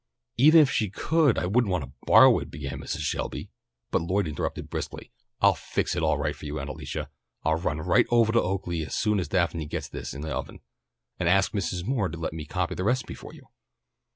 "Even 0.37 0.59
if 0.61 0.71
she 0.71 0.89
could 0.89 1.37
I 1.37 1.45
wouldn't 1.45 1.69
want 1.69 1.83
to 1.83 1.91
borrow 2.07 2.39
it," 2.39 2.49
began 2.49 2.79
Mrs. 2.79 3.01
Shelby, 3.01 3.51
but 3.91 4.01
Lloyd 4.01 4.27
interrupted 4.27 4.67
briskly. 4.67 5.11
"I'll 5.41 5.53
fix 5.53 5.95
it 5.95 6.01
all 6.01 6.17
right 6.17 6.35
for 6.35 6.47
you, 6.47 6.59
Aunt 6.59 6.71
Alicia. 6.71 7.11
I'll 7.43 7.57
run 7.57 7.77
right 7.77 8.07
ovah 8.09 8.31
to 8.31 8.41
Oaklea 8.41 8.87
as 8.87 8.95
soon 8.95 9.19
as 9.19 9.27
Daphne 9.27 9.67
gets 9.67 9.87
this 9.89 10.15
in 10.15 10.21
the 10.21 10.35
oven, 10.35 10.61
and 11.19 11.29
ask 11.29 11.51
Mrs. 11.51 11.85
Moore 11.85 12.09
to 12.09 12.17
let 12.17 12.33
me 12.33 12.45
copy 12.45 12.73
the 12.73 12.83
recipe 12.83 13.13
for 13.13 13.31
you." 13.31 13.49